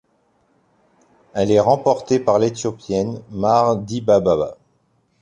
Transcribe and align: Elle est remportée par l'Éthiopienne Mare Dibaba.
Elle 1.35 1.51
est 1.51 1.59
remportée 1.59 2.17
par 2.19 2.39
l'Éthiopienne 2.39 3.21
Mare 3.29 3.77
Dibaba. 3.77 4.57